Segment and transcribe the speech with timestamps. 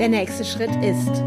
[0.00, 1.22] Der nächste Schritt ist,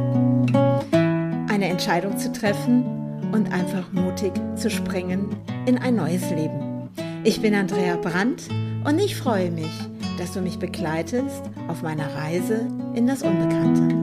[1.48, 2.84] eine Entscheidung zu treffen
[3.32, 5.30] und einfach mutig zu springen
[5.68, 6.90] in ein neues Leben.
[7.24, 8.50] Ich bin Andrea Brandt
[8.84, 9.70] und ich freue mich,
[10.18, 13.94] dass du mich begleitest auf meiner Reise in das Unbekannte.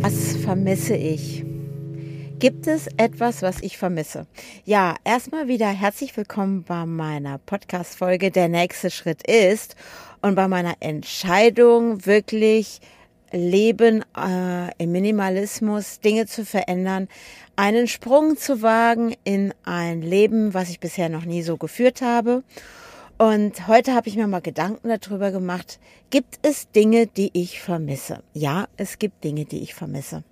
[0.00, 1.44] Was vermisse ich?
[2.38, 4.26] Gibt es etwas, was ich vermisse?
[4.64, 8.30] Ja, erstmal wieder herzlich willkommen bei meiner Podcast-Folge.
[8.30, 9.76] Der nächste Schritt ist
[10.22, 12.80] und bei meiner Entscheidung wirklich
[13.32, 17.08] Leben äh, im Minimalismus, Dinge zu verändern,
[17.56, 22.42] einen Sprung zu wagen in ein Leben, was ich bisher noch nie so geführt habe.
[23.18, 25.78] Und heute habe ich mir mal Gedanken darüber gemacht,
[26.08, 28.22] gibt es Dinge, die ich vermisse?
[28.32, 30.24] Ja, es gibt Dinge, die ich vermisse.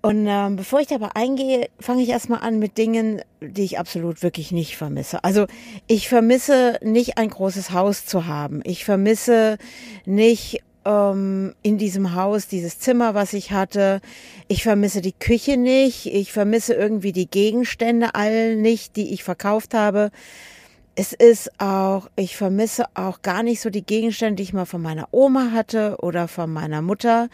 [0.00, 4.22] Und ähm, bevor ich dabei eingehe, fange ich erstmal an mit Dingen, die ich absolut
[4.22, 5.24] wirklich nicht vermisse.
[5.24, 5.46] Also
[5.88, 8.60] ich vermisse nicht ein großes Haus zu haben.
[8.64, 9.58] Ich vermisse
[10.06, 14.00] nicht ähm, in diesem Haus dieses Zimmer, was ich hatte.
[14.46, 16.06] Ich vermisse die Küche nicht.
[16.06, 20.10] Ich vermisse irgendwie die Gegenstände all nicht, die ich verkauft habe.
[20.94, 24.82] Es ist auch, ich vermisse auch gar nicht so die Gegenstände, die ich mal von
[24.82, 27.28] meiner Oma hatte oder von meiner Mutter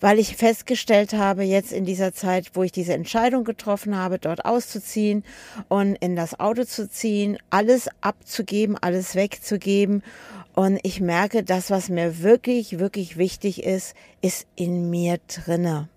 [0.00, 4.44] weil ich festgestellt habe, jetzt in dieser Zeit, wo ich diese Entscheidung getroffen habe, dort
[4.44, 5.24] auszuziehen
[5.68, 10.02] und in das Auto zu ziehen, alles abzugeben, alles wegzugeben.
[10.54, 15.88] Und ich merke, das, was mir wirklich, wirklich wichtig ist, ist in mir drinne.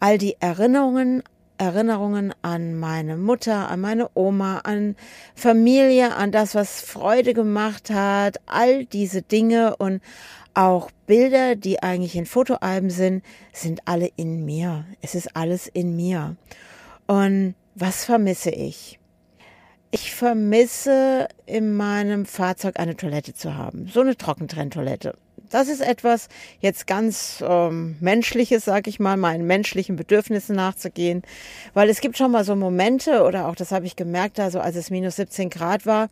[0.00, 1.22] All die Erinnerungen,
[1.58, 4.96] Erinnerungen an meine Mutter, an meine Oma, an
[5.34, 10.00] Familie, an das, was Freude gemacht hat, all diese Dinge und
[10.54, 14.84] auch Bilder, die eigentlich in Fotoalben sind, sind alle in mir.
[15.00, 16.36] Es ist alles in mir.
[17.06, 18.98] Und was vermisse ich?
[19.90, 23.88] Ich vermisse in meinem Fahrzeug eine Toilette zu haben.
[23.88, 25.16] So eine Trockentrenntoilette.
[25.50, 26.28] Das ist etwas
[26.60, 31.22] jetzt ganz ähm, Menschliches, sag ich mal, meinen menschlichen Bedürfnissen nachzugehen.
[31.74, 34.76] Weil es gibt schon mal so Momente, oder auch das habe ich gemerkt, also als
[34.76, 36.08] es minus 17 Grad war,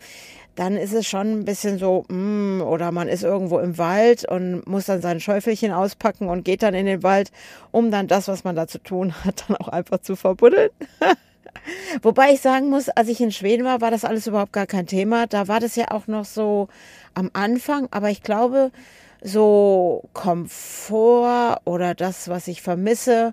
[0.57, 4.67] dann ist es schon ein bisschen so, mm, oder man ist irgendwo im Wald und
[4.67, 7.31] muss dann sein Schäufelchen auspacken und geht dann in den Wald,
[7.71, 10.71] um dann das, was man da zu tun hat, dann auch einfach zu verbuddeln.
[12.03, 14.87] Wobei ich sagen muss, als ich in Schweden war, war das alles überhaupt gar kein
[14.87, 15.29] Thema.
[15.29, 16.69] Da war das ja auch noch so
[17.15, 18.73] am Anfang, aber ich glaube,
[19.21, 23.33] so Komfort oder das, was ich vermisse,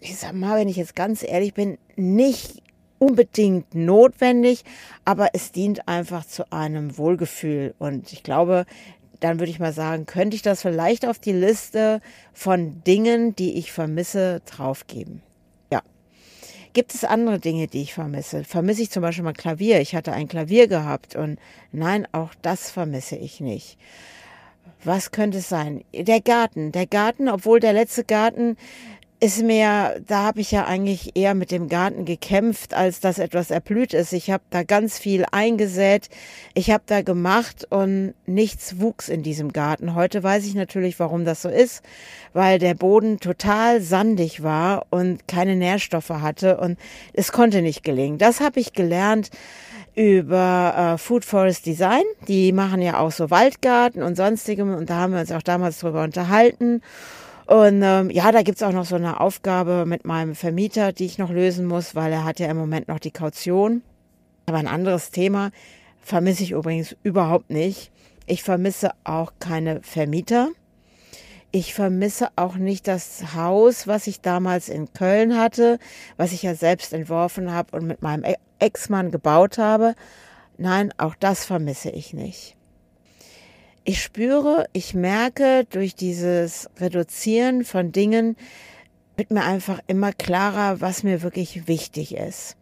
[0.00, 2.62] ich sag mal, wenn ich jetzt ganz ehrlich bin, nicht
[2.98, 4.64] unbedingt notwendig,
[5.04, 7.74] aber es dient einfach zu einem Wohlgefühl.
[7.78, 8.64] Und ich glaube,
[9.20, 12.00] dann würde ich mal sagen, könnte ich das vielleicht auf die Liste
[12.32, 15.22] von Dingen, die ich vermisse, draufgeben.
[15.70, 15.82] Ja.
[16.72, 18.44] Gibt es andere Dinge, die ich vermisse?
[18.44, 19.80] Vermisse ich zum Beispiel mal Klavier?
[19.80, 21.38] Ich hatte ein Klavier gehabt und
[21.72, 23.78] nein, auch das vermisse ich nicht.
[24.84, 25.82] Was könnte es sein?
[25.92, 26.72] Der Garten.
[26.72, 28.56] Der Garten, obwohl der letzte Garten
[29.18, 33.50] ist mir, da habe ich ja eigentlich eher mit dem Garten gekämpft, als dass etwas
[33.50, 34.12] erblüht ist.
[34.12, 36.10] Ich habe da ganz viel eingesät,
[36.52, 39.94] ich habe da gemacht und nichts wuchs in diesem Garten.
[39.94, 41.82] Heute weiß ich natürlich, warum das so ist,
[42.34, 46.78] weil der Boden total sandig war und keine Nährstoffe hatte und
[47.14, 48.18] es konnte nicht gelingen.
[48.18, 49.30] Das habe ich gelernt
[49.96, 52.04] über äh, Food Forest Design.
[52.28, 55.80] Die machen ja auch so Waldgarten und sonstigem und da haben wir uns auch damals
[55.80, 56.82] drüber unterhalten.
[57.46, 61.18] Und ähm, ja, da gibt's auch noch so eine Aufgabe mit meinem Vermieter, die ich
[61.18, 63.82] noch lösen muss, weil er hat ja im Moment noch die Kaution.
[64.46, 65.50] Aber ein anderes Thema
[66.00, 67.90] vermisse ich übrigens überhaupt nicht.
[68.26, 70.50] Ich vermisse auch keine Vermieter.
[71.52, 75.78] Ich vermisse auch nicht das Haus, was ich damals in Köln hatte,
[76.16, 78.24] was ich ja selbst entworfen habe und mit meinem
[78.58, 79.94] Ex-Mann gebaut habe.
[80.58, 82.56] Nein, auch das vermisse ich nicht.
[83.84, 88.36] Ich spüre, ich merke durch dieses Reduzieren von Dingen,
[89.16, 92.56] wird mir einfach immer klarer, was mir wirklich wichtig ist.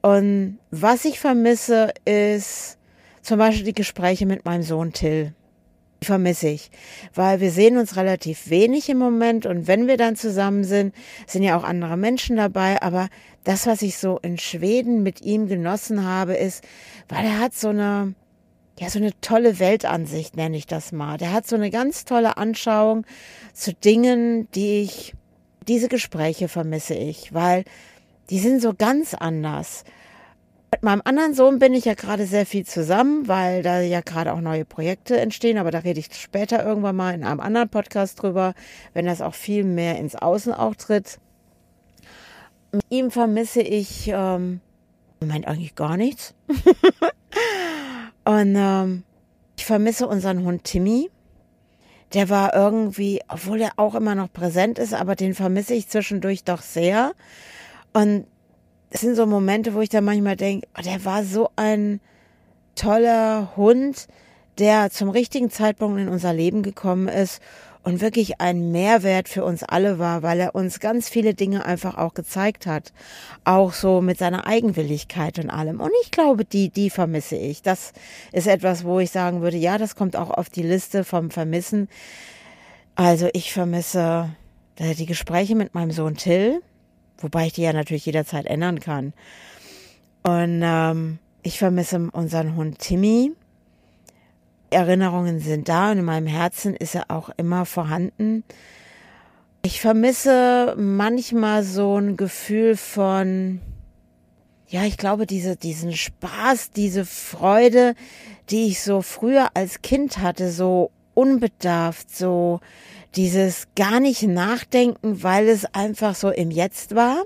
[0.00, 2.78] Und was ich vermisse, ist
[3.20, 5.34] zum Beispiel die Gespräche mit meinem Sohn Till.
[6.00, 6.70] Vermisse ich,
[7.14, 10.94] weil wir sehen uns relativ wenig im Moment und wenn wir dann zusammen sind,
[11.26, 13.08] sind ja auch andere Menschen dabei, aber
[13.42, 16.62] das, was ich so in Schweden mit ihm genossen habe, ist,
[17.08, 18.14] weil er hat so eine,
[18.78, 21.18] ja, so eine tolle Weltansicht, nenne ich das mal.
[21.18, 23.04] Der hat so eine ganz tolle Anschauung
[23.52, 25.14] zu Dingen, die ich,
[25.66, 27.64] diese Gespräche vermisse ich, weil
[28.30, 29.84] die sind so ganz anders.
[30.70, 34.32] Mit meinem anderen Sohn bin ich ja gerade sehr viel zusammen, weil da ja gerade
[34.34, 38.22] auch neue Projekte entstehen, aber da rede ich später irgendwann mal in einem anderen Podcast
[38.22, 38.54] drüber,
[38.92, 41.18] wenn das auch viel mehr ins Außen auch tritt.
[42.70, 44.60] Mit ihm vermisse ich ähm,
[45.20, 46.34] im Moment eigentlich gar nichts.
[48.24, 49.04] Und ähm,
[49.56, 51.10] Ich vermisse unseren Hund Timmy.
[52.12, 56.44] Der war irgendwie, obwohl er auch immer noch präsent ist, aber den vermisse ich zwischendurch
[56.44, 57.12] doch sehr.
[57.92, 58.26] Und
[58.90, 62.00] es sind so Momente, wo ich dann manchmal denke, oh, der war so ein
[62.74, 64.08] toller Hund,
[64.58, 67.40] der zum richtigen Zeitpunkt in unser Leben gekommen ist
[67.82, 71.96] und wirklich ein Mehrwert für uns alle war, weil er uns ganz viele Dinge einfach
[71.96, 72.92] auch gezeigt hat.
[73.44, 75.80] Auch so mit seiner Eigenwilligkeit und allem.
[75.80, 77.62] Und ich glaube, die, die vermisse ich.
[77.62, 77.92] Das
[78.32, 81.88] ist etwas, wo ich sagen würde, ja, das kommt auch auf die Liste vom Vermissen.
[82.94, 84.30] Also ich vermisse
[84.76, 86.60] äh, die Gespräche mit meinem Sohn Till,
[87.18, 89.12] wobei ich die ja natürlich jederzeit ändern kann.
[90.22, 93.32] Und ähm, ich vermisse unseren Hund Timmy.
[94.70, 98.44] Erinnerungen sind da und in meinem Herzen ist er auch immer vorhanden.
[99.62, 103.60] Ich vermisse manchmal so ein Gefühl von,
[104.68, 107.94] ja, ich glaube, diese, diesen Spaß, diese Freude,
[108.50, 112.60] die ich so früher als Kind hatte, so unbedarft, so
[113.16, 117.24] dieses gar nicht nachdenken, weil es einfach so im Jetzt war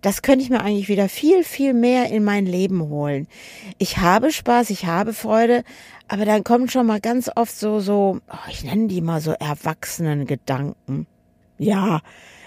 [0.00, 3.26] das könnte ich mir eigentlich wieder viel, viel mehr in mein Leben holen.
[3.78, 5.64] Ich habe Spaß, ich habe Freude,
[6.06, 9.32] aber dann kommen schon mal ganz oft so, so, oh, ich nenne die mal so
[9.32, 11.06] erwachsenen Gedanken.
[11.58, 12.00] Ja,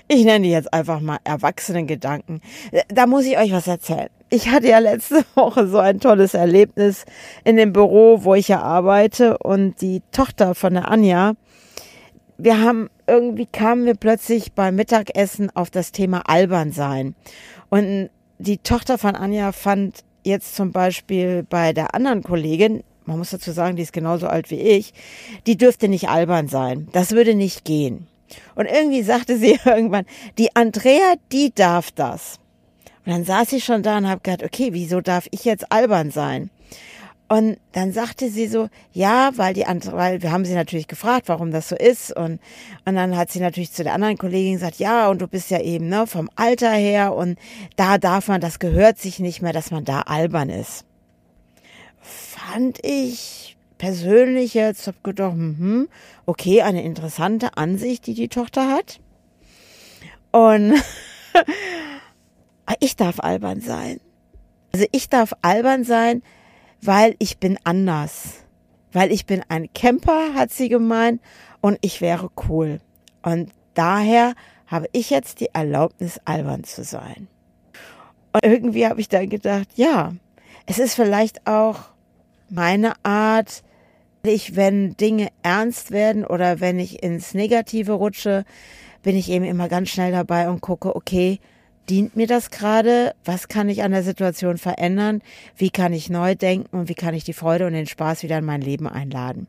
[0.07, 2.41] ich nenne die jetzt einfach mal erwachsenen Gedanken.
[2.87, 4.09] Da muss ich euch was erzählen.
[4.29, 7.03] Ich hatte ja letzte Woche so ein tolles Erlebnis
[7.43, 11.33] in dem Büro, wo ich ja arbeite und die Tochter von der Anja,
[12.43, 17.13] wir haben irgendwie kamen wir plötzlich beim Mittagessen auf das Thema albern sein.
[17.69, 18.09] Und
[18.39, 23.51] die Tochter von Anja fand jetzt zum Beispiel bei der anderen Kollegin, man muss dazu
[23.51, 24.93] sagen, die ist genauso alt wie ich,
[25.45, 26.87] die dürfte nicht albern sein.
[26.93, 28.07] Das würde nicht gehen.
[28.55, 30.05] Und irgendwie sagte sie irgendwann,
[30.37, 32.39] die Andrea, die darf das.
[33.05, 36.11] Und dann saß sie schon da und habe gedacht, okay, wieso darf ich jetzt albern
[36.11, 36.49] sein?
[37.31, 41.29] Und dann sagte sie so, ja, weil die andere, weil wir haben sie natürlich gefragt,
[41.29, 42.13] warum das so ist.
[42.13, 42.41] Und,
[42.83, 45.61] und dann hat sie natürlich zu der anderen Kollegin gesagt, ja, und du bist ja
[45.61, 47.39] eben, ne, vom Alter her und
[47.77, 50.83] da darf man, das gehört sich nicht mehr, dass man da albern ist.
[52.01, 55.87] Fand ich persönlich jetzt, hab gedacht, hm,
[56.25, 58.99] okay, eine interessante Ansicht, die die Tochter hat.
[60.31, 60.73] Und
[62.81, 64.01] ich darf albern sein.
[64.73, 66.23] Also ich darf albern sein,
[66.81, 68.43] weil ich bin anders.
[68.91, 71.21] Weil ich bin ein Camper, hat sie gemeint,
[71.61, 72.79] und ich wäre cool.
[73.21, 74.33] Und daher
[74.67, 77.27] habe ich jetzt die Erlaubnis, albern zu sein.
[78.33, 80.13] Und irgendwie habe ich dann gedacht, ja,
[80.65, 81.79] es ist vielleicht auch
[82.49, 83.63] meine Art,
[84.23, 88.45] ich, wenn Dinge ernst werden oder wenn ich ins Negative rutsche,
[89.03, 91.39] bin ich eben immer ganz schnell dabei und gucke, okay,
[91.89, 93.13] dient mir das gerade?
[93.25, 95.21] Was kann ich an der Situation verändern?
[95.55, 98.37] Wie kann ich neu denken und wie kann ich die Freude und den Spaß wieder
[98.37, 99.47] in mein Leben einladen?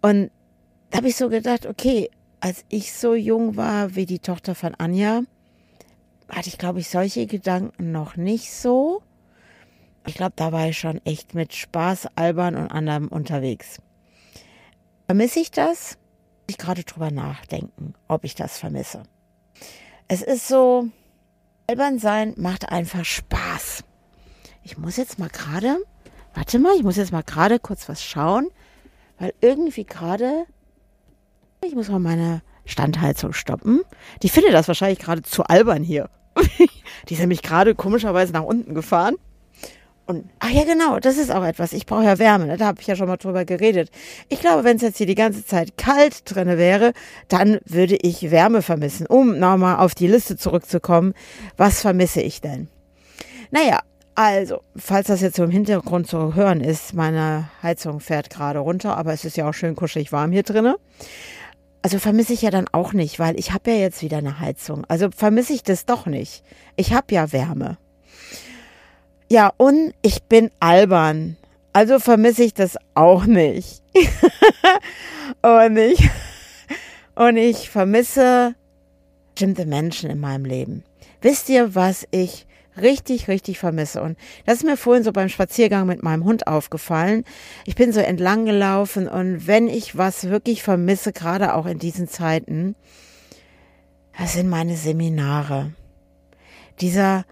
[0.00, 0.30] Und
[0.90, 2.10] da habe ich so gedacht, okay,
[2.40, 5.22] als ich so jung war wie die Tochter von Anja,
[6.28, 9.02] hatte ich, glaube ich, solche Gedanken noch nicht so.
[10.06, 13.78] Ich glaube, da war ich schon echt mit Spaß, Albern und anderem unterwegs.
[15.06, 15.98] Vermisse ich das?
[16.46, 19.02] Ich gerade drüber nachdenken, ob ich das vermisse.
[20.06, 20.88] Es ist so,
[21.70, 23.84] albern sein macht einfach Spaß.
[24.64, 25.76] Ich muss jetzt mal gerade,
[26.32, 28.48] warte mal, ich muss jetzt mal gerade kurz was schauen,
[29.18, 30.46] weil irgendwie gerade,
[31.62, 33.82] ich muss mal meine Standheizung stoppen.
[34.22, 36.08] Die findet das wahrscheinlich gerade zu albern hier.
[37.08, 39.16] Die ist nämlich gerade komischerweise nach unten gefahren.
[40.08, 41.74] Und, ach ja, genau, das ist auch etwas.
[41.74, 42.56] Ich brauche ja Wärme, ne?
[42.56, 43.90] da habe ich ja schon mal drüber geredet.
[44.30, 46.94] Ich glaube, wenn es jetzt hier die ganze Zeit kalt drinne wäre,
[47.28, 49.06] dann würde ich Wärme vermissen.
[49.06, 51.12] Um nochmal auf die Liste zurückzukommen,
[51.58, 52.68] was vermisse ich denn?
[53.50, 53.80] Naja,
[54.14, 58.96] also, falls das jetzt so im Hintergrund zu hören ist, meine Heizung fährt gerade runter,
[58.96, 60.76] aber es ist ja auch schön kuschelig warm hier drinne.
[61.82, 64.86] Also vermisse ich ja dann auch nicht, weil ich habe ja jetzt wieder eine Heizung.
[64.88, 66.44] Also vermisse ich das doch nicht.
[66.76, 67.76] Ich habe ja Wärme.
[69.30, 71.36] Ja, und ich bin albern.
[71.72, 73.82] Also vermisse ich das auch nicht.
[75.42, 76.10] und ich,
[77.14, 78.54] und ich vermisse
[79.34, 80.82] bestimmte Menschen in meinem Leben.
[81.20, 82.46] Wisst ihr, was ich
[82.80, 84.02] richtig, richtig vermisse?
[84.02, 87.24] Und das ist mir vorhin so beim Spaziergang mit meinem Hund aufgefallen.
[87.66, 92.08] Ich bin so entlang gelaufen und wenn ich was wirklich vermisse, gerade auch in diesen
[92.08, 92.74] Zeiten,
[94.18, 95.72] das sind meine Seminare.
[96.80, 97.24] Dieser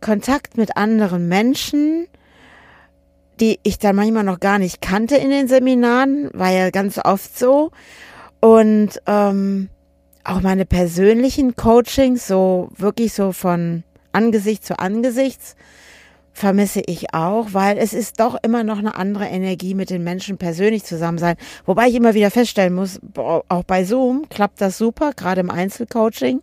[0.00, 2.06] Kontakt mit anderen Menschen,
[3.40, 7.38] die ich dann manchmal noch gar nicht kannte in den Seminaren, war ja ganz oft
[7.38, 7.70] so.
[8.40, 9.68] Und ähm,
[10.24, 15.56] auch meine persönlichen Coachings, so wirklich so von Angesicht zu Angesichts,
[16.32, 20.38] vermisse ich auch, weil es ist doch immer noch eine andere Energie mit den Menschen
[20.38, 21.36] persönlich zusammen sein.
[21.66, 26.40] Wobei ich immer wieder feststellen muss, auch bei Zoom klappt das super, gerade im Einzelcoaching.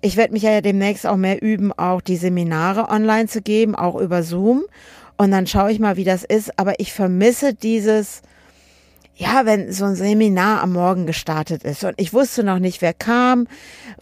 [0.00, 3.96] Ich werde mich ja demnächst auch mehr üben, auch die Seminare online zu geben, auch
[3.96, 4.64] über Zoom.
[5.16, 6.58] Und dann schaue ich mal, wie das ist.
[6.58, 8.22] Aber ich vermisse dieses,
[9.16, 11.82] ja, wenn so ein Seminar am Morgen gestartet ist.
[11.82, 13.48] Und ich wusste noch nicht, wer kam,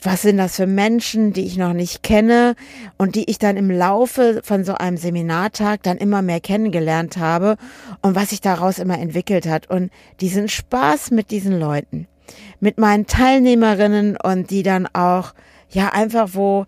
[0.03, 2.55] was sind das für Menschen, die ich noch nicht kenne?
[2.99, 7.57] Und die ich dann im Laufe von so einem Seminartag dann immer mehr kennengelernt habe.
[8.03, 9.71] Und was sich daraus immer entwickelt hat.
[9.71, 9.91] Und
[10.21, 12.09] diesen Spaß mit diesen Leuten,
[12.61, 15.33] mit meinen Teilnehmerinnen und die dann auch,
[15.71, 16.67] ja, einfach wo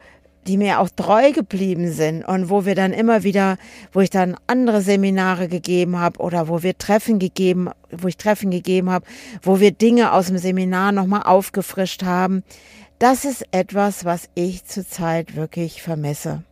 [0.49, 3.59] die mir auch treu geblieben sind und wo wir dann immer wieder,
[3.93, 8.51] wo ich dann andere Seminare gegeben habe oder wo wir Treffen gegeben, wo ich Treffen
[8.51, 9.05] gegeben habe,
[9.43, 12.43] wo wir Dinge aus dem Seminar nochmal aufgefrischt haben.
[12.99, 16.43] Das ist etwas, was ich zurzeit wirklich vermisse.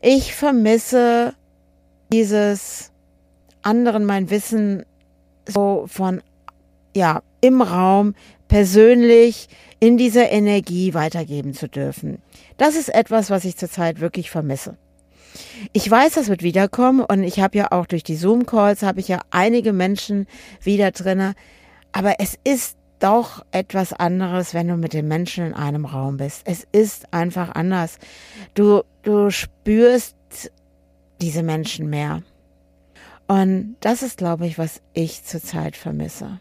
[0.00, 1.34] Ich vermisse
[2.12, 2.92] dieses
[3.62, 4.84] anderen mein Wissen
[5.44, 6.22] so von,
[6.94, 8.14] ja, im Raum
[8.48, 9.48] persönlich
[9.80, 12.20] in dieser Energie weitergeben zu dürfen.
[12.56, 14.76] Das ist etwas, was ich zurzeit wirklich vermisse.
[15.72, 19.08] Ich weiß, das wird wiederkommen und ich habe ja auch durch die Zoom-Calls habe ich
[19.08, 20.26] ja einige Menschen
[20.62, 21.34] wieder drinne.
[21.92, 26.42] Aber es ist doch etwas anderes, wenn du mit den Menschen in einem Raum bist.
[26.44, 27.98] Es ist einfach anders.
[28.54, 30.16] Du, du spürst
[31.20, 32.22] diese Menschen mehr.
[33.28, 36.40] Und das ist, glaube ich, was ich zurzeit vermisse.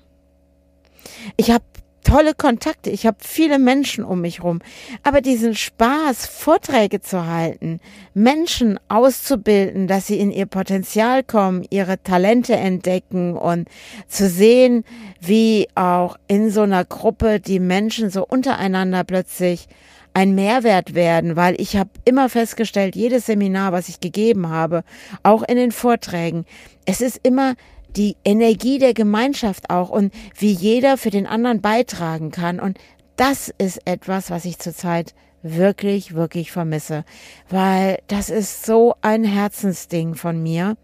[1.35, 1.63] Ich habe
[2.07, 4.59] tolle Kontakte, ich habe viele Menschen um mich rum.
[5.03, 7.81] Aber diesen Spaß, Vorträge zu halten,
[8.13, 13.67] Menschen auszubilden, dass sie in ihr Potenzial kommen, ihre Talente entdecken und
[14.07, 14.85] zu sehen,
[15.19, 19.67] wie auch in so einer Gruppe die Menschen so untereinander plötzlich
[20.13, 24.83] ein Mehrwert werden, weil ich habe immer festgestellt, jedes Seminar, was ich gegeben habe,
[25.23, 26.45] auch in den Vorträgen,
[26.85, 27.55] es ist immer
[27.97, 32.59] die Energie der Gemeinschaft auch und wie jeder für den anderen beitragen kann.
[32.59, 32.77] Und
[33.15, 37.05] das ist etwas, was ich zurzeit wirklich, wirklich vermisse,
[37.49, 40.77] weil das ist so ein Herzensding von mir.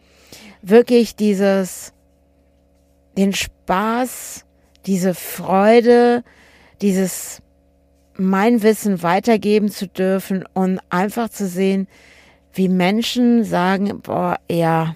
[0.61, 1.93] Wirklich dieses,
[3.17, 4.45] den Spaß,
[4.85, 6.23] diese Freude,
[6.81, 7.41] dieses
[8.15, 11.87] mein Wissen weitergeben zu dürfen und einfach zu sehen,
[12.53, 14.95] wie Menschen sagen, boah, ja,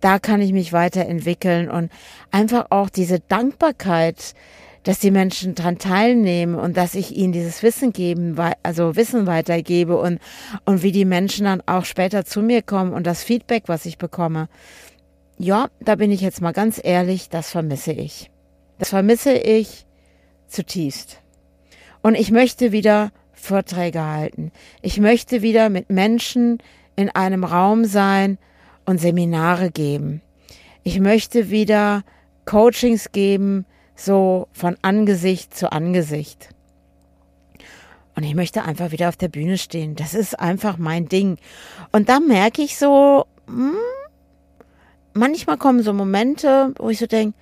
[0.00, 1.90] da kann ich mich weiterentwickeln und
[2.30, 4.34] einfach auch diese Dankbarkeit,
[4.82, 9.98] dass die Menschen dran teilnehmen und dass ich ihnen dieses Wissen geben, also Wissen weitergebe
[9.98, 10.20] und,
[10.64, 13.98] und wie die Menschen dann auch später zu mir kommen und das Feedback, was ich
[13.98, 14.48] bekomme.
[15.36, 18.30] Ja, da bin ich jetzt mal ganz ehrlich, das vermisse ich.
[18.78, 19.86] Das vermisse ich
[20.48, 21.20] zutiefst.
[22.02, 24.52] Und ich möchte wieder Vorträge halten.
[24.80, 26.58] Ich möchte wieder mit Menschen
[26.96, 28.38] in einem Raum sein,
[28.84, 30.22] und Seminare geben.
[30.82, 32.02] Ich möchte wieder
[32.44, 36.48] Coachings geben, so von Angesicht zu Angesicht.
[38.16, 39.94] Und ich möchte einfach wieder auf der Bühne stehen.
[39.96, 41.38] Das ist einfach mein Ding.
[41.92, 43.76] Und da merke ich so, hm,
[45.14, 47.36] manchmal kommen so Momente, wo ich so denke,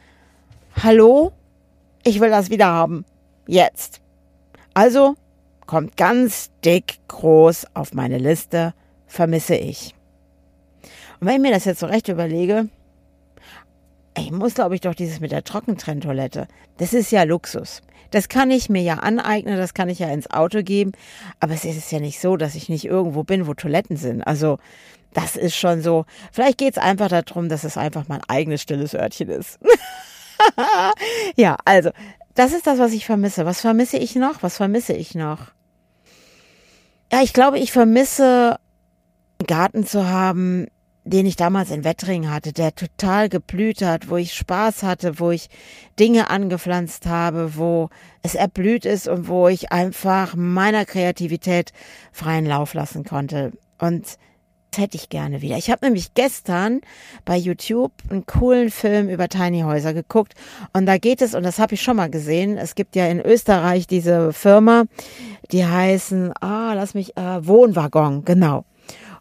[0.82, 1.32] hallo,
[2.04, 3.04] ich will das wieder haben.
[3.46, 4.00] Jetzt.
[4.74, 5.16] Also
[5.66, 8.74] kommt ganz dick groß auf meine Liste,
[9.06, 9.94] vermisse ich.
[11.20, 12.68] Und wenn ich mir das jetzt so recht überlege,
[14.16, 16.48] ich muss, glaube ich, doch dieses mit der Trockentrenntoilette.
[16.78, 17.82] Das ist ja Luxus.
[18.10, 20.92] Das kann ich mir ja aneignen, das kann ich ja ins Auto geben.
[21.40, 24.22] Aber es ist ja nicht so, dass ich nicht irgendwo bin, wo Toiletten sind.
[24.22, 24.58] Also,
[25.12, 26.04] das ist schon so.
[26.32, 29.58] Vielleicht geht es einfach darum, dass es einfach mein eigenes stilles Örtchen ist.
[31.36, 31.90] ja, also,
[32.34, 33.44] das ist das, was ich vermisse.
[33.44, 34.42] Was vermisse ich noch?
[34.42, 35.52] Was vermisse ich noch?
[37.12, 38.58] Ja, ich glaube, ich vermisse,
[39.38, 40.66] einen Garten zu haben,
[41.08, 45.30] den ich damals in Wettring hatte, der total geblüht hat, wo ich Spaß hatte, wo
[45.30, 45.48] ich
[45.98, 47.88] Dinge angepflanzt habe, wo
[48.22, 51.72] es erblüht ist und wo ich einfach meiner Kreativität
[52.12, 53.52] freien Lauf lassen konnte.
[53.78, 54.18] Und
[54.70, 55.56] das hätte ich gerne wieder.
[55.56, 56.82] Ich habe nämlich gestern
[57.24, 60.34] bei YouTube einen coolen Film über Tiny Häuser geguckt
[60.74, 63.20] und da geht es, und das habe ich schon mal gesehen, es gibt ja in
[63.20, 64.84] Österreich diese Firma,
[65.52, 68.64] die heißen, ah, lass mich, äh, Wohnwaggon, genau.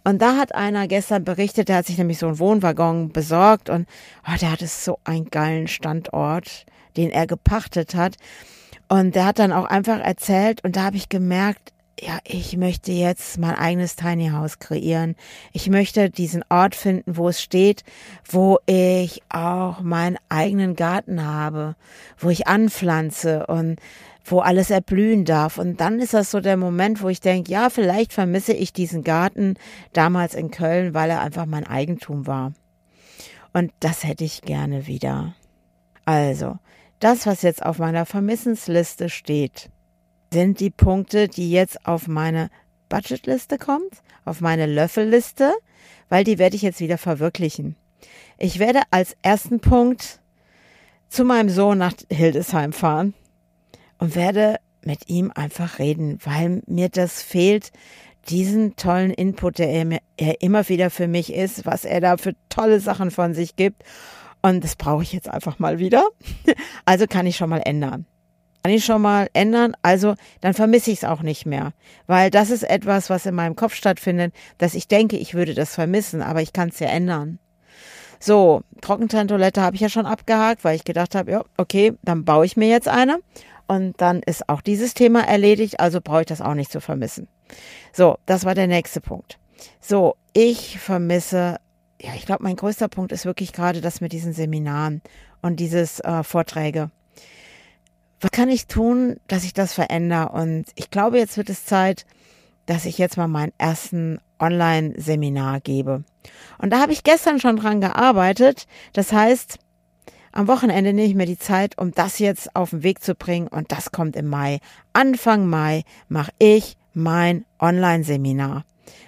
[0.08, 3.90] Und da hat einer gestern berichtet, der hat sich nämlich so einen Wohnwaggon besorgt und
[4.26, 8.16] oh, der hatte so einen geilen Standort, den er gepachtet hat.
[8.88, 12.94] Und der hat dann auch einfach erzählt und da habe ich gemerkt, ja, ich möchte
[12.94, 15.18] jetzt mein eigenes Tiny House kreieren.
[15.52, 17.84] Ich möchte diesen Ort finden, wo es steht,
[18.24, 21.76] wo ich auch meinen eigenen Garten habe,
[22.18, 23.78] wo ich anpflanze und
[24.30, 25.58] wo alles erblühen darf.
[25.58, 29.04] Und dann ist das so der Moment, wo ich denke, ja, vielleicht vermisse ich diesen
[29.04, 29.56] Garten
[29.94, 32.54] damals in Köln, weil er einfach mein Eigentum war.
[33.54, 35.36] Und das hätte ich gerne wieder.
[36.06, 36.58] Also,
[37.00, 39.70] das, was jetzt auf meiner Vermissensliste steht,
[40.32, 42.50] sind die Punkte, die jetzt auf meine
[42.90, 45.54] Budgetliste kommt, auf meine Löffelliste,
[46.10, 47.76] weil die werde ich jetzt wieder verwirklichen.
[48.38, 50.20] Ich werde als ersten Punkt
[51.08, 53.14] zu meinem Sohn nach Hildesheim fahren
[54.00, 57.72] und werde mit ihm einfach reden, weil mir das fehlt,
[58.30, 62.34] diesen tollen Input, der er, er immer wieder für mich ist, was er da für
[62.50, 63.84] tolle Sachen von sich gibt.
[64.42, 66.06] Und das brauche ich jetzt einfach mal wieder.
[66.86, 68.06] Also kann ich schon mal ändern.
[68.64, 69.74] Kann ich schon mal ändern.
[69.82, 71.74] Also dann vermisse ich es auch nicht mehr.
[72.06, 75.76] Weil das ist etwas, was in meinem Kopf stattfindet, dass ich denke, ich würde das
[75.76, 77.40] vermissen, aber ich kann es ja ändern.
[78.20, 82.46] So, Trockentrenntoilette habe ich ja schon abgehakt, weil ich gedacht habe, ja, okay, dann baue
[82.46, 83.20] ich mir jetzt eine.
[83.68, 87.28] Und dann ist auch dieses Thema erledigt, also brauche ich das auch nicht zu vermissen.
[87.94, 89.40] So, das war der nächste Punkt.
[89.82, 91.58] So, ich vermisse,
[92.02, 95.02] ja, ich glaube, mein größter Punkt ist wirklich gerade das mit diesen Seminaren
[95.42, 96.92] und dieses äh, Vorträge.
[98.22, 100.30] Was kann ich tun, dass ich das verändere?
[100.30, 102.06] Und ich glaube, jetzt wird es Zeit,
[102.66, 106.04] dass ich jetzt mal meinen ersten Online-Seminar gebe.
[106.58, 108.68] Und da habe ich gestern schon dran gearbeitet.
[108.94, 109.60] Das heißt,
[110.38, 113.48] am Wochenende nehme ich mir die Zeit, um das jetzt auf den Weg zu bringen.
[113.48, 114.60] Und das kommt im Mai.
[114.94, 118.64] Anfang Mai mache ich mein Online-Seminar.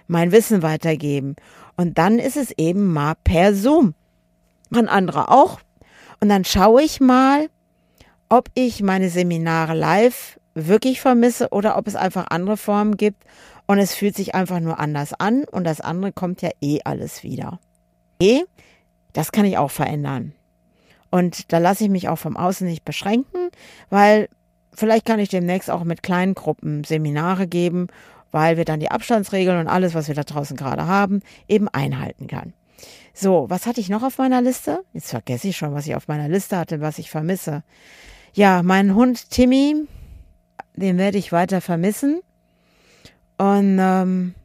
[0.08, 1.36] Mein Wissen weitergeben.
[1.78, 3.94] Und dann ist es eben mal per Zoom.
[4.72, 5.60] Machen andere auch.
[6.20, 7.48] Und dann schaue ich mal,
[8.28, 13.24] ob ich meine Seminare live wirklich vermisse oder ob es einfach andere Formen gibt
[13.68, 17.22] und es fühlt sich einfach nur anders an und das andere kommt ja eh alles
[17.22, 17.60] wieder.
[18.20, 18.46] Okay,
[19.14, 20.34] das kann ich auch verändern.
[21.12, 23.50] Und da lasse ich mich auch vom Außen nicht beschränken,
[23.90, 24.30] weil
[24.74, 27.88] vielleicht kann ich demnächst auch mit kleinen Gruppen Seminare geben,
[28.32, 32.28] weil wir dann die Abstandsregeln und alles, was wir da draußen gerade haben, eben einhalten
[32.28, 32.54] kann.
[33.14, 34.84] So, was hatte ich noch auf meiner Liste?
[34.94, 37.64] Jetzt vergesse ich schon, was ich auf meiner Liste hatte, was ich vermisse.
[38.34, 39.88] Ja, meinen Hund Timmy,
[40.76, 42.22] den werde ich weiter vermissen.
[43.38, 44.36] Und ähm,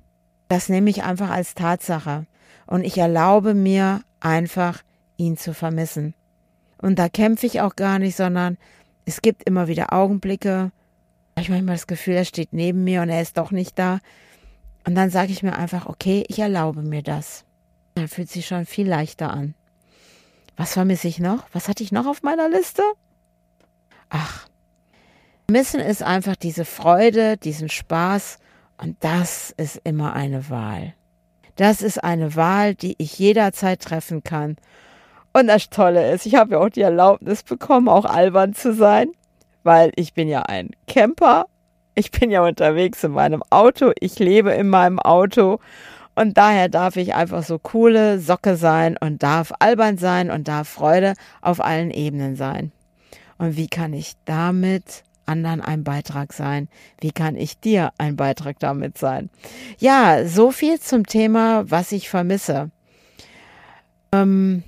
[0.49, 2.27] das nehme ich einfach als Tatsache.
[2.67, 4.83] Und ich erlaube mir einfach,
[5.17, 6.15] ihn zu vermissen.
[6.85, 8.59] Und da kämpfe ich auch gar nicht, sondern
[9.07, 10.71] es gibt immer wieder Augenblicke.
[11.35, 13.79] Da habe ich manchmal das Gefühl, er steht neben mir und er ist doch nicht
[13.79, 14.01] da.
[14.87, 17.47] Und dann sage ich mir einfach, okay, ich erlaube mir das.
[17.95, 19.55] Dann fühlt sich schon viel leichter an.
[20.59, 21.47] Was vermisse ich noch?
[21.55, 22.83] Was hatte ich noch auf meiner Liste?
[24.11, 24.47] Ach,
[25.47, 28.41] vermissen ist einfach diese Freude, diesen Spaß
[28.77, 30.93] und das ist immer eine Wahl.
[31.57, 34.57] Das ist eine Wahl, die ich jederzeit treffen kann.
[35.37, 39.09] Und das Tolle ist, ich habe ja auch die Erlaubnis bekommen, auch albern zu sein,
[39.65, 41.47] weil ich bin ja ein Camper.
[41.97, 43.93] Ich bin ja unterwegs in meinem Auto.
[43.99, 45.59] Ich lebe in meinem Auto.
[46.15, 50.69] Und daher darf ich einfach so coole Socke sein und darf albern sein und darf
[50.69, 52.71] Freude auf allen Ebenen sein.
[53.37, 56.69] Und wie kann ich damit anderen ein Beitrag sein?
[57.01, 59.31] Wie kann ich dir ein Beitrag damit sein?
[59.79, 62.71] Ja, so viel zum Thema, was ich vermisse.
[64.13, 64.63] Ähm,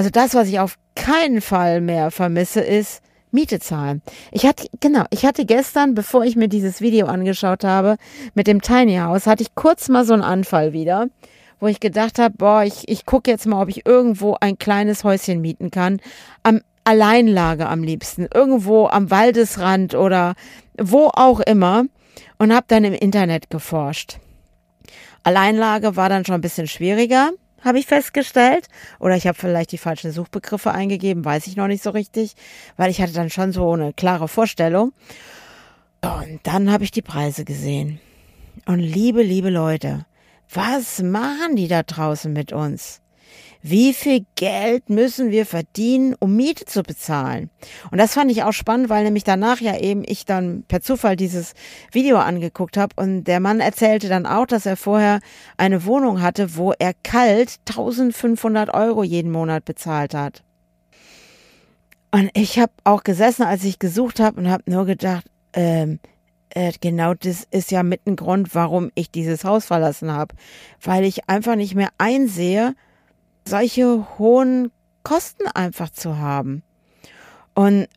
[0.00, 4.00] also das, was ich auf keinen Fall mehr vermisse, ist Miete zahlen.
[4.32, 7.96] Ich hatte, genau, ich hatte gestern, bevor ich mir dieses Video angeschaut habe,
[8.32, 11.08] mit dem Tiny House, hatte ich kurz mal so einen Anfall wieder,
[11.60, 15.04] wo ich gedacht habe, boah, ich, ich gucke jetzt mal, ob ich irgendwo ein kleines
[15.04, 16.00] Häuschen mieten kann.
[16.44, 20.34] Am Alleinlage am liebsten, irgendwo am Waldesrand oder
[20.78, 21.84] wo auch immer
[22.38, 24.16] und habe dann im Internet geforscht.
[25.24, 27.32] Alleinlage war dann schon ein bisschen schwieriger,
[27.62, 28.68] habe ich festgestellt.
[28.98, 32.34] Oder ich habe vielleicht die falschen Suchbegriffe eingegeben, weiß ich noch nicht so richtig,
[32.76, 34.92] weil ich hatte dann schon so eine klare Vorstellung.
[36.02, 38.00] Und dann habe ich die Preise gesehen.
[38.66, 40.06] Und liebe, liebe Leute,
[40.52, 42.99] was machen die da draußen mit uns?
[43.62, 47.50] Wie viel Geld müssen wir verdienen, um Miete zu bezahlen?
[47.90, 51.16] Und das fand ich auch spannend, weil nämlich danach ja eben ich dann per Zufall
[51.16, 51.52] dieses
[51.92, 55.20] Video angeguckt habe und der Mann erzählte dann auch, dass er vorher
[55.56, 60.42] eine Wohnung hatte, wo er kalt 1500 Euro jeden Monat bezahlt hat.
[62.12, 66.00] Und ich habe auch gesessen, als ich gesucht habe und habe nur gedacht, ähm,
[66.50, 70.34] äh, genau das ist ja mit ein Grund, warum ich dieses Haus verlassen habe,
[70.82, 72.74] weil ich einfach nicht mehr einsehe,
[73.50, 76.62] solche hohen Kosten einfach zu haben.
[77.54, 77.88] Und,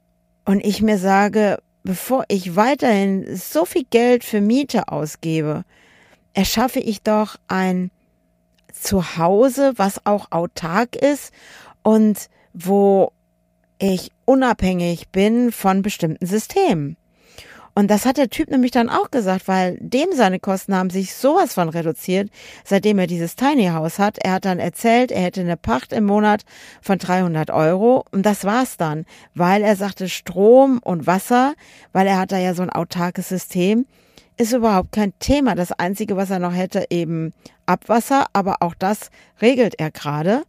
[0.46, 5.64] und ich mir sage, bevor ich weiterhin so viel Geld für Miete ausgebe,
[6.34, 7.92] erschaffe ich doch ein
[8.72, 11.32] Zuhause, was auch autark ist
[11.84, 13.12] und wo
[13.80, 16.98] ich unabhängig bin von bestimmten Systemen.
[17.76, 21.16] Und das hat der Typ nämlich dann auch gesagt, weil dem seine Kosten haben sich
[21.16, 22.30] sowas von reduziert,
[22.64, 24.20] seitdem er dieses Tiny House hat.
[24.20, 26.44] Er hat dann erzählt, er hätte eine Pacht im Monat
[26.82, 31.56] von 300 Euro und das war's dann, weil er sagte Strom und Wasser,
[31.94, 33.88] weil er hat da ja so ein autarkes System,
[34.38, 35.56] ist überhaupt kein Thema.
[35.56, 37.34] Das Einzige, was er noch hätte, eben
[37.66, 39.10] Abwasser, aber auch das
[39.42, 40.44] regelt er gerade.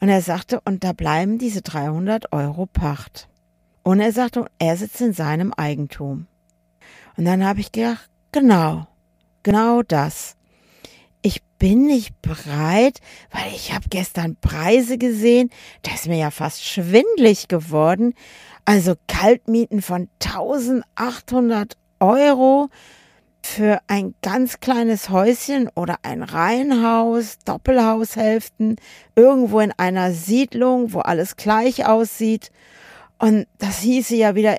[0.00, 3.28] Und er sagte, und da bleiben diese 300 Euro Pacht.
[3.82, 6.26] Und er sagte, er sitzt in seinem Eigentum.
[7.18, 8.86] Und dann habe ich gedacht, genau,
[9.42, 10.36] genau das.
[11.20, 13.00] Ich bin nicht bereit,
[13.32, 15.50] weil ich habe gestern Preise gesehen,
[15.82, 18.14] da ist mir ja fast schwindlig geworden.
[18.64, 22.68] Also Kaltmieten von 1800 Euro
[23.42, 28.76] für ein ganz kleines Häuschen oder ein Reihenhaus, Doppelhaushälften,
[29.16, 32.52] irgendwo in einer Siedlung, wo alles gleich aussieht.
[33.18, 34.58] Und das hieße ja wieder,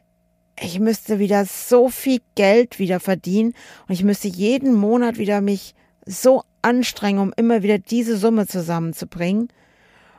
[0.61, 3.53] ich müsste wieder so viel Geld wieder verdienen
[3.87, 9.49] und ich müsste jeden Monat wieder mich so anstrengen, um immer wieder diese Summe zusammenzubringen.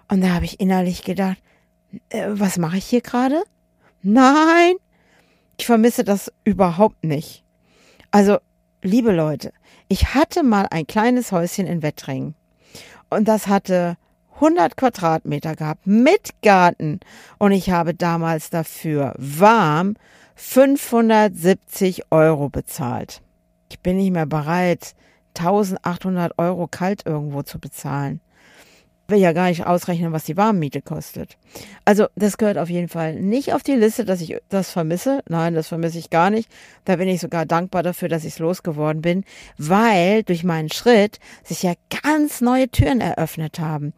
[0.08, 1.38] Und da habe ich innerlich gedacht,
[2.10, 3.42] äh, was mache ich hier gerade?
[4.02, 4.74] Nein,
[5.58, 7.44] ich vermisse das überhaupt nicht.
[8.10, 8.38] Also
[8.82, 9.52] liebe Leute,
[9.88, 12.34] ich hatte mal ein kleines Häuschen in Wettringen
[13.10, 13.96] und das hatte
[14.36, 17.00] 100 Quadratmeter gehabt mit Garten
[17.38, 19.96] und ich habe damals dafür warm
[20.42, 23.20] 570 Euro bezahlt.
[23.68, 24.94] Ich bin nicht mehr bereit,
[25.38, 28.20] 1800 Euro kalt irgendwo zu bezahlen
[29.10, 31.36] will ja gar nicht ausrechnen, was die Warmmiete kostet.
[31.84, 35.20] Also das gehört auf jeden Fall nicht auf die Liste, dass ich das vermisse.
[35.28, 36.48] Nein, das vermisse ich gar nicht.
[36.84, 39.24] Da bin ich sogar dankbar dafür, dass ich es losgeworden bin,
[39.58, 43.92] weil durch meinen Schritt sich ja ganz neue Türen eröffnet haben.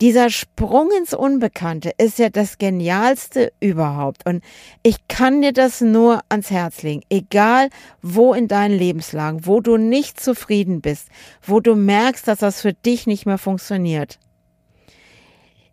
[0.00, 4.24] Dieser Sprung ins Unbekannte ist ja das Genialste überhaupt.
[4.28, 4.44] Und
[4.84, 7.02] ich kann dir das nur ans Herz legen.
[7.10, 7.68] Egal
[8.00, 11.08] wo in deinen Lebenslagen, wo du nicht zufrieden bist,
[11.42, 14.18] wo du merkst, dass das für dich nicht mehr funktioniert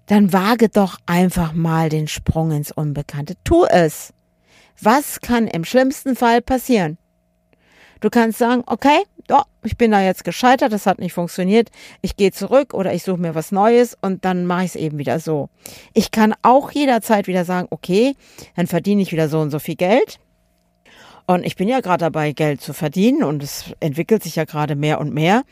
[0.06, 3.36] dann wage doch einfach mal den Sprung ins Unbekannte.
[3.44, 4.14] Tu es.
[4.82, 6.98] Was kann im schlimmsten Fall passieren?
[8.02, 9.00] Du kannst sagen, okay,
[9.32, 11.70] oh, ich bin da jetzt gescheitert, das hat nicht funktioniert,
[12.02, 14.98] ich gehe zurück oder ich suche mir was Neues und dann mache ich es eben
[14.98, 15.50] wieder so.
[15.94, 18.16] Ich kann auch jederzeit wieder sagen, okay,
[18.56, 20.20] dann verdiene ich wieder so und so viel Geld.
[21.28, 24.76] Und ich bin ja gerade dabei, Geld zu verdienen und es entwickelt sich ja gerade
[24.76, 25.44] mehr und mehr.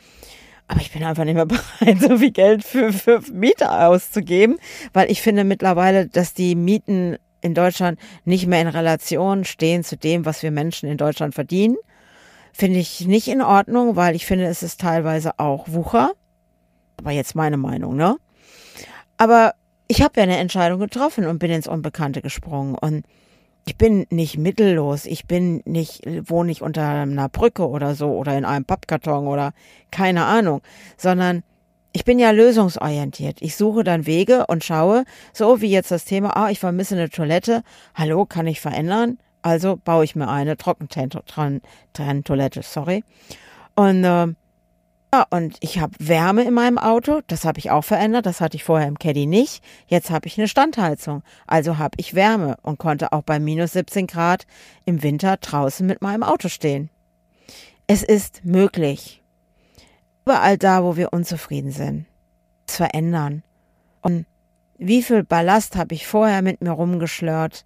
[0.66, 4.56] Aber ich bin einfach nicht mehr bereit, so viel Geld für, für Miete auszugeben,
[4.92, 9.96] weil ich finde mittlerweile, dass die Mieten in Deutschland nicht mehr in Relation stehen zu
[9.96, 11.76] dem, was wir Menschen in Deutschland verdienen.
[12.52, 16.12] Finde ich nicht in Ordnung, weil ich finde, es ist teilweise auch Wucher.
[16.96, 18.16] Aber jetzt meine Meinung, ne?
[19.18, 19.54] Aber
[19.88, 22.76] ich habe ja eine Entscheidung getroffen und bin ins Unbekannte gesprungen.
[22.76, 23.04] Und
[23.66, 28.36] ich bin nicht mittellos, ich bin nicht, wohne nicht unter einer Brücke oder so oder
[28.36, 29.52] in einem Pappkarton oder
[29.90, 30.60] keine Ahnung,
[30.96, 31.42] sondern
[31.92, 33.40] ich bin ja lösungsorientiert.
[33.40, 37.08] Ich suche dann Wege und schaue, so wie jetzt das Thema, ah, ich vermisse eine
[37.08, 37.62] Toilette,
[37.94, 39.18] hallo, kann ich verändern?
[39.42, 43.04] Also baue ich mir eine Trockentrenntoilette, sorry.
[43.76, 44.26] Und äh,
[45.30, 48.64] und ich habe Wärme in meinem Auto, das habe ich auch verändert, das hatte ich
[48.64, 49.62] vorher im Caddy nicht.
[49.86, 54.06] Jetzt habe ich eine Standheizung, also habe ich Wärme und konnte auch bei minus 17
[54.06, 54.46] Grad
[54.84, 56.90] im Winter draußen mit meinem Auto stehen.
[57.86, 59.22] Es ist möglich.
[60.24, 62.06] Überall da, wo wir unzufrieden sind,
[62.66, 63.42] es verändern.
[64.00, 64.26] Und
[64.78, 67.64] wie viel Ballast habe ich vorher mit mir rumgeschlört,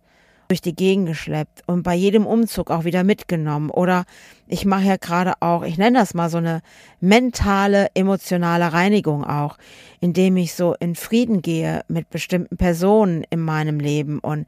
[0.48, 3.68] durch die Gegend geschleppt und bei jedem Umzug auch wieder mitgenommen.
[3.68, 4.04] Oder
[4.46, 6.62] ich mache ja gerade auch, ich nenne das mal so eine
[7.00, 9.58] mentale, emotionale Reinigung auch,
[10.00, 14.46] indem ich so in Frieden gehe mit bestimmten Personen in meinem Leben und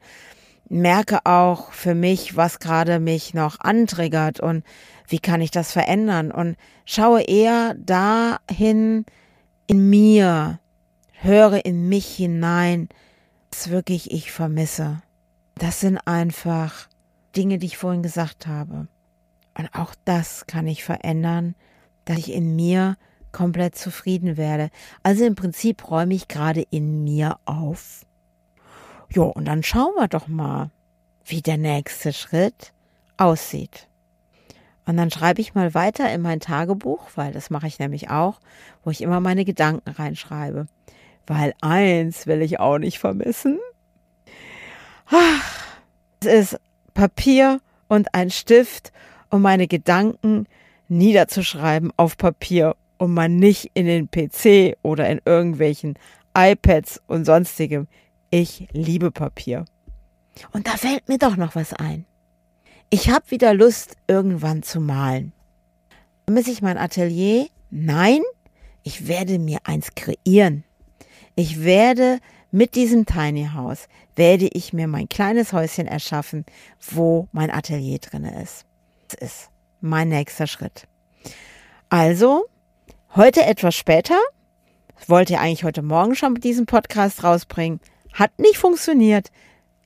[0.69, 4.63] merke auch für mich, was gerade mich noch antriggert und
[5.07, 9.05] wie kann ich das verändern und schaue eher dahin
[9.67, 10.59] in mir,
[11.11, 12.89] höre in mich hinein,
[13.51, 15.03] was wirklich ich vermisse.
[15.61, 16.87] Das sind einfach
[17.35, 18.87] Dinge, die ich vorhin gesagt habe.
[19.55, 21.53] Und auch das kann ich verändern,
[22.03, 22.97] dass ich in mir
[23.31, 24.71] komplett zufrieden werde.
[25.03, 28.07] Also im Prinzip räume ich gerade in mir auf.
[29.07, 30.71] Jo, und dann schauen wir doch mal,
[31.25, 32.73] wie der nächste Schritt
[33.17, 33.87] aussieht.
[34.87, 38.39] Und dann schreibe ich mal weiter in mein Tagebuch, weil das mache ich nämlich auch,
[38.83, 40.65] wo ich immer meine Gedanken reinschreibe.
[41.27, 43.59] Weil eins will ich auch nicht vermissen.
[46.21, 46.59] Es ist
[46.93, 48.91] Papier und ein Stift,
[49.29, 50.47] um meine Gedanken
[50.87, 55.97] niederzuschreiben auf Papier und man nicht in den PC oder in irgendwelchen
[56.37, 57.87] iPads und sonstigem.
[58.29, 59.65] Ich liebe Papier.
[60.51, 62.05] Und da fällt mir doch noch was ein.
[62.89, 65.33] Ich habe wieder Lust, irgendwann zu malen.
[66.25, 67.47] Vermisse ich mein Atelier?
[67.69, 68.21] Nein,
[68.83, 70.63] ich werde mir eins kreieren.
[71.35, 72.19] Ich werde
[72.51, 76.45] mit diesem Tiny House, werde ich mir mein kleines Häuschen erschaffen,
[76.91, 78.65] wo mein Atelier drin ist.
[79.07, 80.87] Das ist mein nächster Schritt.
[81.89, 82.45] Also,
[83.15, 84.19] heute etwas später,
[85.07, 87.79] wollte eigentlich heute Morgen schon mit diesem Podcast rausbringen,
[88.13, 89.31] hat nicht funktioniert,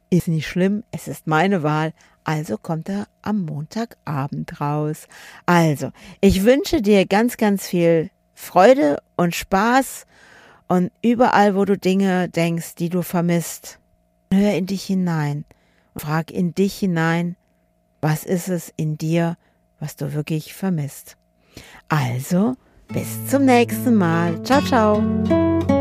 [0.10, 5.08] ist nicht schlimm, es ist meine Wahl, also kommt er am Montagabend raus.
[5.45, 10.06] Also, ich wünsche dir ganz, ganz viel Freude und Spaß
[10.67, 13.80] und überall, wo du Dinge denkst, die du vermisst,
[14.32, 15.45] hör in dich hinein
[15.93, 17.36] und frag in dich hinein,
[18.01, 19.38] was ist es in dir,
[19.80, 21.17] was du wirklich vermisst.
[21.89, 22.56] Also,
[22.88, 24.41] bis zum nächsten Mal.
[24.43, 25.74] Ciao, ciao.